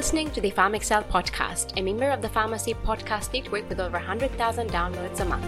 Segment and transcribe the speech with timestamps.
[0.00, 4.70] listening to the PharmXcel podcast, a member of the Pharmacy Podcast Network with over 100,000
[4.70, 5.44] downloads a month.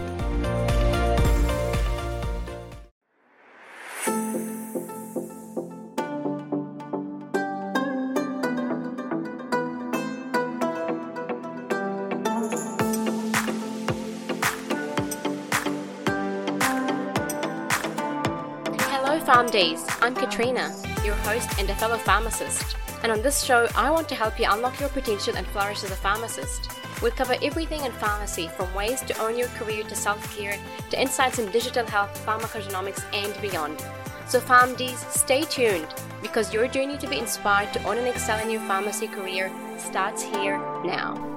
[18.91, 19.98] Hello, PharmDs.
[20.02, 22.77] I'm Katrina, your host and a fellow pharmacist.
[23.02, 25.91] And on this show, I want to help you unlock your potential and flourish as
[25.91, 26.70] a pharmacist.
[27.02, 30.56] We'll cover everything in pharmacy from ways to own your career to self care
[30.91, 33.84] to insights in digital health, pharmacogenomics, and beyond.
[34.28, 35.88] So, PharmDs, stay tuned
[36.23, 40.23] because your journey to be inspired to own and excel in your pharmacy career starts
[40.23, 41.31] here now.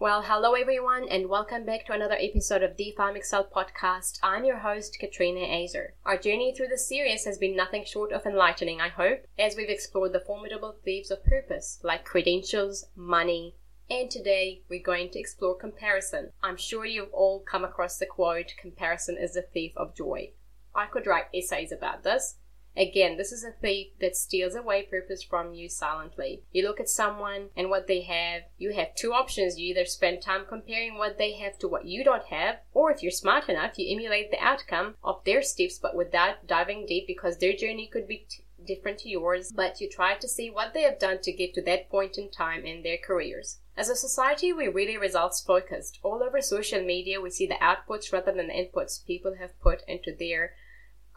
[0.00, 4.18] Well, hello everyone, and welcome back to another episode of the PharmXcel podcast.
[4.22, 5.88] I'm your host, Katrina Azer.
[6.06, 9.68] Our journey through this series has been nothing short of enlightening, I hope, as we've
[9.68, 13.56] explored the formidable thieves of purpose, like credentials, money,
[13.90, 16.30] and today we're going to explore comparison.
[16.42, 20.30] I'm sure you've all come across the quote, comparison is the thief of joy.
[20.74, 22.36] I could write essays about this,
[22.76, 26.44] Again, this is a thief that steals away purpose from you silently.
[26.52, 29.58] You look at someone and what they have, you have two options.
[29.58, 33.02] You either spend time comparing what they have to what you don't have, or if
[33.02, 37.38] you're smart enough, you emulate the outcome of their steps but without diving deep because
[37.38, 40.82] their journey could be t- different to yours, but you try to see what they
[40.82, 43.58] have done to get to that point in time in their careers.
[43.76, 45.98] As a society, we're really results focused.
[46.02, 49.82] All over social media, we see the outputs rather than the inputs people have put
[49.88, 50.52] into their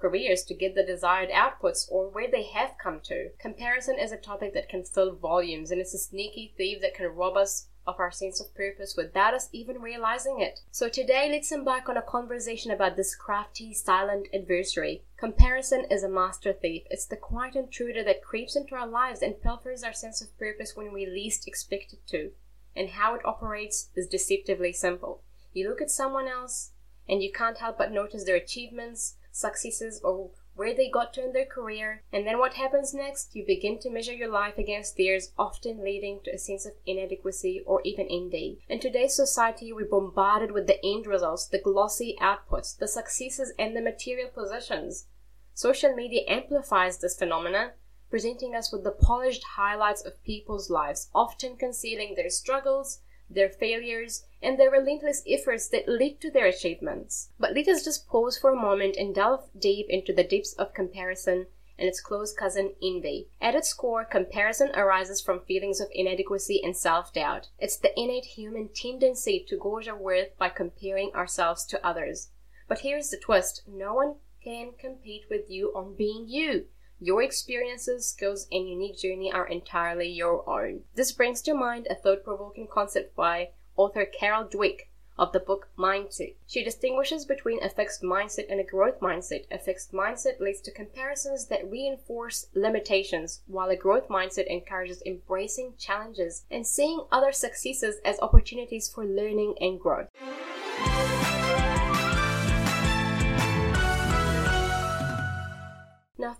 [0.03, 3.29] careers to get the desired outputs or where they have come to.
[3.39, 7.05] Comparison is a topic that can fill volumes and it's a sneaky thief that can
[7.05, 10.59] rob us of our sense of purpose without us even realizing it.
[10.71, 15.03] So today, let's embark on a conversation about this crafty, silent adversary.
[15.17, 16.83] Comparison is a master thief.
[16.89, 20.75] It's the quiet intruder that creeps into our lives and pilfers our sense of purpose
[20.75, 22.31] when we least expect it to.
[22.75, 25.21] And how it operates is deceptively simple.
[25.53, 26.71] You look at someone else,
[27.07, 31.33] and you can't help but notice their achievements, successes or where they got to in
[31.33, 33.35] their career, and then what happens next?
[33.35, 37.63] You begin to measure your life against theirs, often leading to a sense of inadequacy
[37.65, 38.59] or even envy.
[38.69, 43.75] In today's society, we're bombarded with the end results, the glossy outputs, the successes, and
[43.75, 45.07] the material possessions.
[45.55, 47.71] Social media amplifies this phenomenon,
[48.11, 54.25] presenting us with the polished highlights of people's lives, often concealing their struggles, their failures,
[54.41, 57.29] and the relentless efforts that lead to their achievements.
[57.39, 60.73] But let us just pause for a moment and delve deep into the depths of
[60.73, 61.47] comparison
[61.77, 63.29] and its close cousin, envy.
[63.41, 67.49] At its core, comparison arises from feelings of inadequacy and self doubt.
[67.57, 72.29] It's the innate human tendency to gauge our worth by comparing ourselves to others.
[72.67, 76.65] But here's the twist no one can compete with you on being you.
[76.99, 80.81] Your experiences, skills, and unique journey are entirely your own.
[80.95, 84.87] This brings to mind a thought provoking concept by author Carol Dweck
[85.17, 86.35] of the book Mindset.
[86.47, 89.45] She distinguishes between a fixed mindset and a growth mindset.
[89.51, 95.73] A fixed mindset leads to comparisons that reinforce limitations, while a growth mindset encourages embracing
[95.77, 100.09] challenges and seeing other successes as opportunities for learning and growth.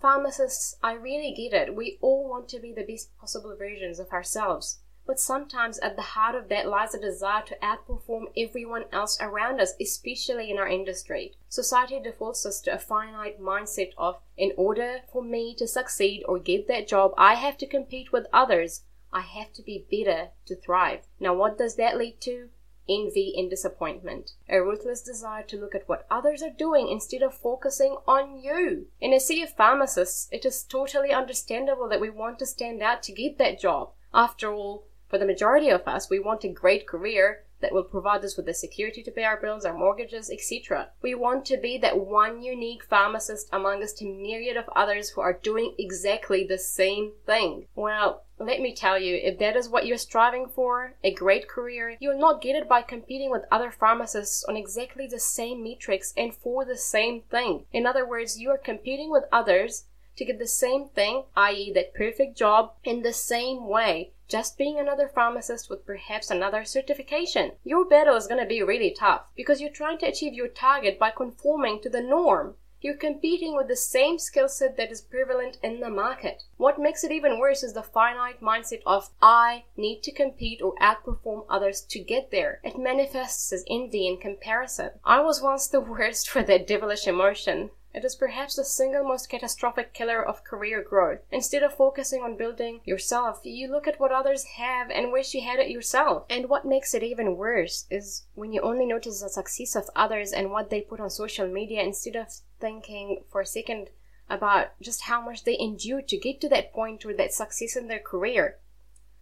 [0.04, 1.74] Pharmacists, I really get it.
[1.74, 4.80] We all want to be the best possible versions of ourselves.
[5.06, 9.62] But sometimes at the heart of that lies a desire to outperform everyone else around
[9.62, 11.32] us, especially in our industry.
[11.48, 16.38] Society defaults us to a finite mindset of, in order for me to succeed or
[16.38, 18.82] get that job, I have to compete with others.
[19.10, 21.06] I have to be better to thrive.
[21.18, 22.50] Now, what does that lead to?
[22.88, 24.32] Envy, and disappointment.
[24.48, 28.86] A ruthless desire to look at what others are doing instead of focusing on you.
[29.00, 33.02] In a sea of pharmacists, it is totally understandable that we want to stand out
[33.04, 33.90] to get that job.
[34.12, 38.22] After all, for the majority of us, we want a great career that will provide
[38.22, 40.90] us with the security to pay our bills, our mortgages, etc.
[41.00, 45.32] We want to be that one unique pharmacist amongst a myriad of others who are
[45.32, 47.68] doing exactly the same thing.
[47.74, 51.96] Well, let me tell you, if that is what you're striving for, a great career,
[52.00, 56.34] you'll not get it by competing with other pharmacists on exactly the same metrics and
[56.34, 57.64] for the same thing.
[57.72, 61.94] In other words, you are competing with others to get the same thing, i.e., that
[61.94, 67.52] perfect job, in the same way just being another pharmacist with perhaps another certification.
[67.64, 70.98] Your battle is going to be really tough because you're trying to achieve your target
[70.98, 72.56] by conforming to the norm.
[72.84, 76.42] You're competing with the same skill set that is prevalent in the market.
[76.58, 80.74] What makes it even worse is the finite mindset of I need to compete or
[80.82, 82.60] outperform others to get there.
[82.62, 84.90] It manifests as envy and comparison.
[85.02, 87.70] I was once the worst for that devilish emotion.
[87.94, 91.20] It is perhaps the single most catastrophic killer of career growth.
[91.30, 95.42] Instead of focusing on building yourself, you look at what others have and wish you
[95.42, 96.24] had it yourself.
[96.28, 100.32] And what makes it even worse is when you only notice the success of others
[100.32, 102.26] and what they put on social media instead of
[102.60, 103.90] thinking for a second
[104.28, 107.86] about just how much they endured to get to that point or that success in
[107.86, 108.58] their career.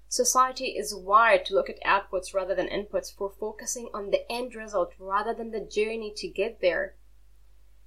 [0.08, 4.54] Society is wired to look at outputs rather than inputs for focusing on the end
[4.54, 6.94] result rather than the journey to get there.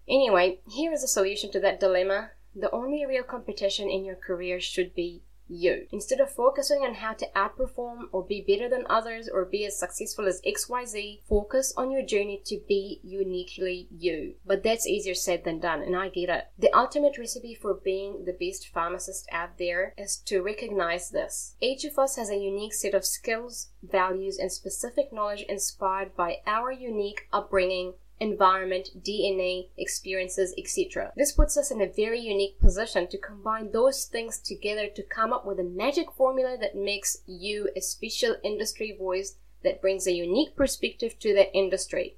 [0.07, 2.31] Anyway, here is a solution to that dilemma.
[2.56, 5.88] The only real competition in your career should be you.
[5.92, 9.78] Instead of focusing on how to outperform or be better than others or be as
[9.78, 14.36] successful as XYZ, focus on your journey to be uniquely you.
[14.46, 16.46] But that's easier said than done, and I get it.
[16.57, 21.56] The ultimate recipe for being the best pharmacist out there is to recognize this.
[21.62, 26.38] Each of us has a unique set of skills, values, and specific knowledge inspired by
[26.48, 31.12] our unique upbringing environment, DNA, experiences, etc.
[31.16, 35.34] This puts us in a very unique position to combine those things together to come
[35.34, 40.14] up with a magic formula that makes you a special industry voice that brings a
[40.14, 42.18] unique perspective to the industry.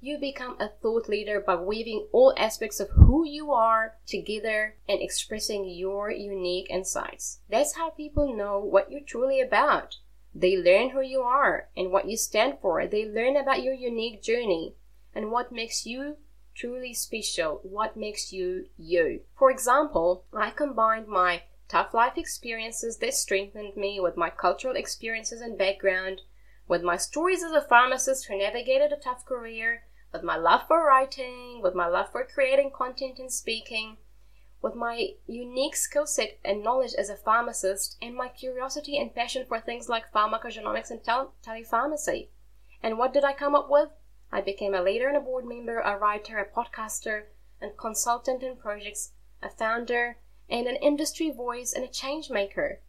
[0.00, 5.02] You become a thought leader by weaving all aspects of who you are together and
[5.02, 7.40] expressing your unique insights.
[7.50, 9.96] That's how people know what you're truly about.
[10.34, 12.86] They learn who you are and what you stand for.
[12.86, 14.76] They learn about your unique journey
[15.18, 16.16] and what makes you
[16.54, 19.20] truly special, what makes you you.
[19.36, 25.40] For example, I combined my tough life experiences that strengthened me with my cultural experiences
[25.40, 26.20] and background,
[26.68, 29.82] with my stories as a pharmacist who navigated a tough career,
[30.12, 33.96] with my love for writing, with my love for creating content and speaking,
[34.62, 39.44] with my unique skill set and knowledge as a pharmacist, and my curiosity and passion
[39.48, 42.28] for things like pharmacogenomics and tel- telepharmacy.
[42.84, 43.88] And what did I come up with?
[44.30, 47.24] I became a leader and a board member, a writer, a podcaster,
[47.60, 52.80] and consultant in projects, a founder, and an industry voice and a change maker.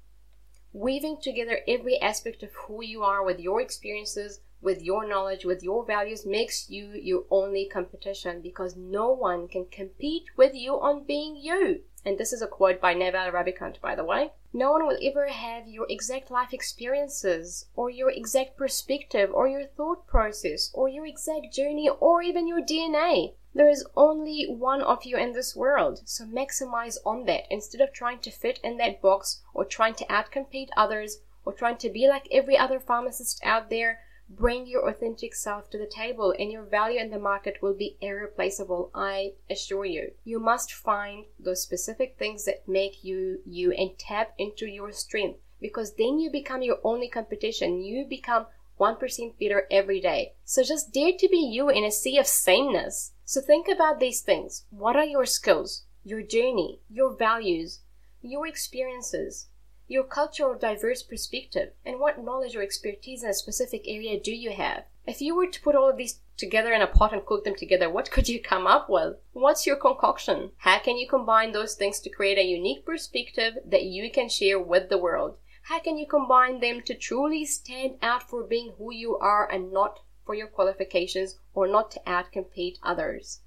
[0.74, 5.64] Weaving together every aspect of who you are with your experiences, with your knowledge, with
[5.64, 11.06] your values makes you your only competition because no one can compete with you on
[11.06, 11.82] being you.
[12.06, 14.32] And this is a quote by Naval Ravikant, by the way.
[14.54, 19.66] No one will ever have your exact life experiences, or your exact perspective, or your
[19.66, 23.36] thought process, or your exact journey, or even your DNA.
[23.54, 27.94] There is only one of you in this world, so maximize on that instead of
[27.94, 32.08] trying to fit in that box, or trying to outcompete others, or trying to be
[32.08, 36.64] like every other pharmacist out there Bring your authentic self to the table, and your
[36.64, 40.12] value in the market will be irreplaceable, I assure you.
[40.24, 45.40] You must find those specific things that make you you and tap into your strength
[45.60, 47.82] because then you become your only competition.
[47.82, 48.46] You become
[48.80, 50.34] 1% better every day.
[50.46, 53.14] So just dare to be you in a sea of sameness.
[53.26, 54.66] So think about these things.
[54.70, 57.82] What are your skills, your journey, your values,
[58.22, 59.49] your experiences?
[59.90, 64.52] Your cultural diverse perspective, and what knowledge or expertise in a specific area do you
[64.52, 64.84] have?
[65.08, 67.56] If you were to put all of these together in a pot and cook them
[67.56, 69.16] together, what could you come up with?
[69.34, 70.52] What's your concoction?
[70.58, 74.60] How can you combine those things to create a unique perspective that you can share
[74.60, 75.38] with the world?
[75.64, 79.74] How can you combine them to truly stand out for being who you are and
[79.74, 83.42] not for your qualifications or not to outcompete others?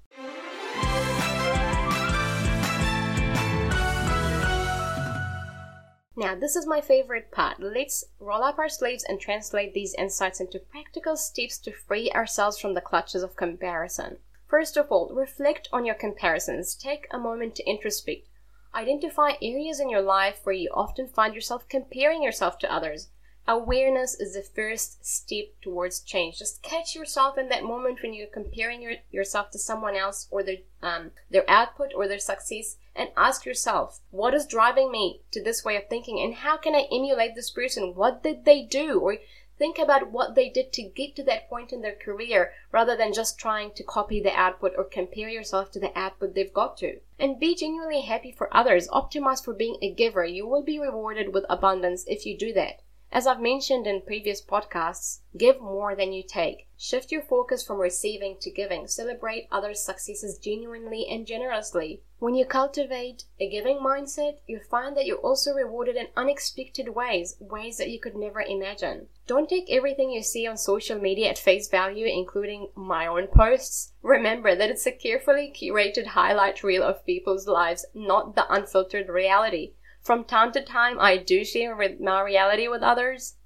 [6.15, 7.59] Now, this is my favorite part.
[7.59, 12.59] Let's roll up our sleeves and translate these insights into practical steps to free ourselves
[12.59, 14.17] from the clutches of comparison.
[14.47, 16.75] First of all, reflect on your comparisons.
[16.75, 18.27] Take a moment to introspect.
[18.75, 23.09] Identify areas in your life where you often find yourself comparing yourself to others.
[23.45, 26.39] Awareness is the first step towards change.
[26.39, 30.43] Just catch yourself in that moment when you're comparing your, yourself to someone else or
[30.43, 35.43] their, um, their output or their success and ask yourself, what is driving me to
[35.43, 37.95] this way of thinking and how can I emulate this person?
[37.95, 39.01] What did they do?
[39.01, 39.17] Or
[39.57, 43.11] think about what they did to get to that point in their career rather than
[43.11, 47.01] just trying to copy the output or compare yourself to the output they've got to.
[47.19, 48.87] And be genuinely happy for others.
[48.87, 50.23] Optimize for being a giver.
[50.23, 52.79] You will be rewarded with abundance if you do that.
[53.15, 56.67] As I've mentioned in previous podcasts, give more than you take.
[56.79, 58.87] Shift your focus from receiving to giving.
[58.87, 62.01] Celebrate others' successes genuinely and generously.
[62.17, 67.35] When you cultivate a giving mindset, you find that you're also rewarded in unexpected ways,
[67.39, 69.09] ways that you could never imagine.
[69.27, 73.93] Don't take everything you see on social media at face value, including my own posts.
[74.01, 79.73] Remember that it's a carefully curated highlight reel of people's lives, not the unfiltered reality.
[80.03, 83.37] From time to time, I do share my reality with others,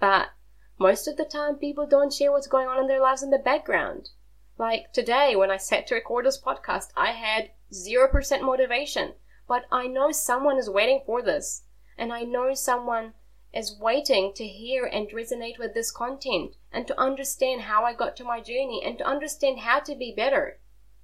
[0.00, 0.30] but
[0.78, 3.38] most of the time, people don't share what's going on in their lives in the
[3.38, 4.08] background.
[4.56, 9.12] Like today, when I sat to record this podcast, I had 0% motivation,
[9.46, 11.64] but I know someone is waiting for this,
[11.98, 13.12] and I know someone
[13.52, 18.16] is waiting to hear and resonate with this content and to understand how I got
[18.16, 20.58] to my journey and to understand how to be better.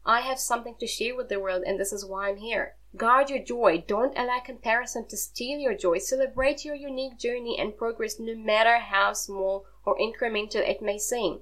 [0.06, 2.76] I have something to share with the world, and this is why I'm here.
[2.96, 3.84] Guard your joy.
[3.86, 5.98] Don't allow comparison to steal your joy.
[5.98, 11.40] Celebrate your unique journey and progress no matter how small or incremental it may seem.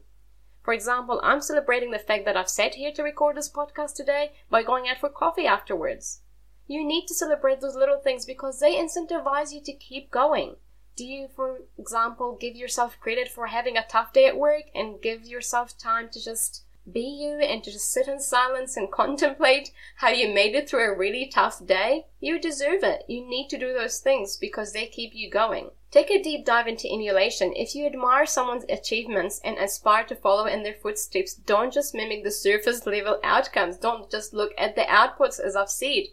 [0.64, 4.32] For example, I'm celebrating the fact that I've sat here to record this podcast today
[4.50, 6.22] by going out for coffee afterwards.
[6.66, 10.56] You need to celebrate those little things because they incentivize you to keep going.
[10.96, 15.00] Do you, for example, give yourself credit for having a tough day at work and
[15.00, 19.72] give yourself time to just be you and to just sit in silence and contemplate
[19.96, 23.04] how you made it through a really tough day, you deserve it.
[23.08, 25.70] You need to do those things because they keep you going.
[25.90, 27.52] Take a deep dive into emulation.
[27.56, 32.22] If you admire someone's achievements and aspire to follow in their footsteps, don't just mimic
[32.22, 33.78] the surface level outcomes.
[33.78, 36.04] Don't just look at the outputs as I've said.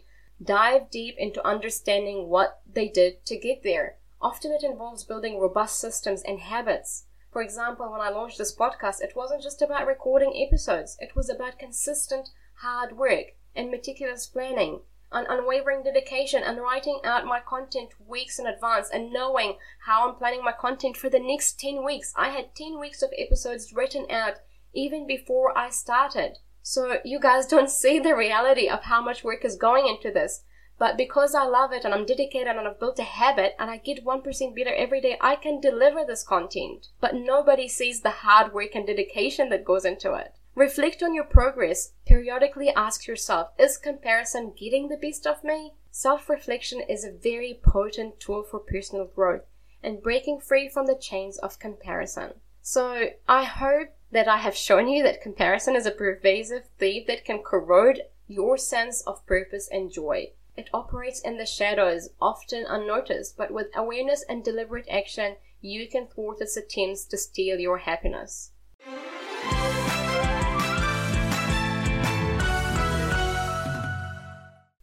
[0.42, 3.96] Dive deep into understanding what they did to get there.
[4.20, 7.04] Often it involves building robust systems and habits.
[7.34, 11.28] For example, when I launched this podcast, it wasn't just about recording episodes, it was
[11.28, 17.90] about consistent hard work and meticulous planning, an unwavering dedication and writing out my content
[17.98, 22.12] weeks in advance and knowing how I'm planning my content for the next 10 weeks.
[22.14, 24.34] I had 10 weeks of episodes written out
[24.72, 26.38] even before I started.
[26.62, 30.44] So you guys don't see the reality of how much work is going into this.
[30.78, 33.76] But because I love it and I'm dedicated and I've built a habit and I
[33.76, 36.88] get 1% better every day, I can deliver this content.
[37.00, 40.34] But nobody sees the hard work and dedication that goes into it.
[40.56, 41.92] Reflect on your progress.
[42.06, 45.74] Periodically ask yourself, is comparison getting the best of me?
[45.90, 49.42] Self reflection is a very potent tool for personal growth
[49.82, 52.34] and breaking free from the chains of comparison.
[52.62, 57.24] So I hope that I have shown you that comparison is a pervasive thief that
[57.24, 60.32] can corrode your sense of purpose and joy.
[60.56, 66.06] It operates in the shadows, often unnoticed, but with awareness and deliberate action, you can
[66.06, 68.52] thwart its attempts to steal your happiness.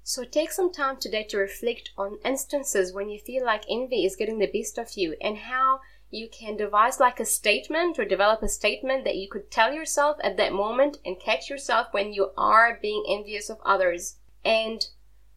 [0.03, 4.17] So take some time today to reflect on instances when you feel like envy is
[4.17, 8.43] getting the best of you and how you can devise like a statement or develop
[8.43, 12.31] a statement that you could tell yourself at that moment and catch yourself when you
[12.35, 14.17] are being envious of others.
[14.43, 14.85] And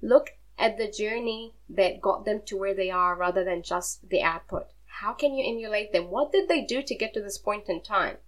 [0.05, 4.23] Look at the journey that got them to where they are rather than just the
[4.23, 4.67] output.
[5.01, 6.11] How can you emulate them?
[6.11, 8.19] What did they do to get to this point in time?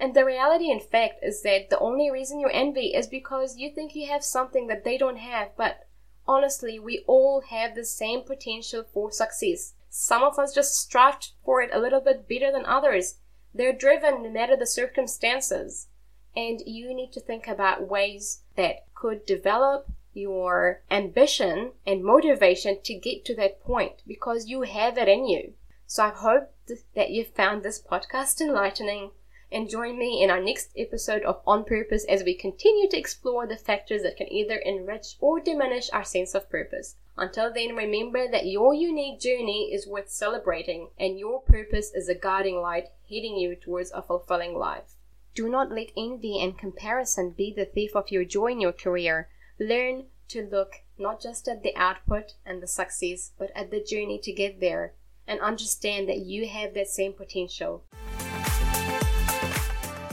[0.00, 3.70] And the reality, in fact, is that the only reason you envy is because you
[3.70, 5.56] think you have something that they don't have.
[5.56, 5.86] But
[6.26, 9.74] honestly, we all have the same potential for success.
[9.88, 13.20] Some of us just strive for it a little bit better than others.
[13.54, 15.86] They're driven no matter the circumstances.
[16.34, 22.94] And you need to think about ways that could develop your ambition and motivation to
[22.94, 25.54] get to that point because you have it in you.
[25.86, 26.54] So I hope
[26.94, 29.10] that you found this podcast enlightening
[29.50, 33.46] and join me in our next episode of On Purpose as we continue to explore
[33.46, 36.96] the factors that can either enrich or diminish our sense of purpose.
[37.16, 42.14] Until then, remember that your unique journey is worth celebrating and your purpose is a
[42.14, 44.94] guiding light heading you towards a fulfilling life.
[45.34, 49.28] Do not let envy and comparison be the thief of your joy in your career.
[49.62, 54.18] Learn to look not just at the output and the success, but at the journey
[54.24, 54.94] to get there
[55.28, 57.84] and understand that you have that same potential.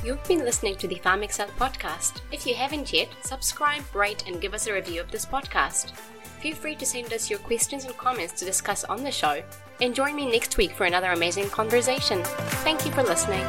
[0.05, 2.21] You've been listening to the PharmXcel podcast.
[2.31, 5.91] If you haven't yet, subscribe, rate, and give us a review of this podcast.
[6.41, 9.41] Feel free to send us your questions and comments to discuss on the show.
[9.81, 12.21] And join me next week for another amazing conversation.
[12.63, 13.45] Thank you for listening.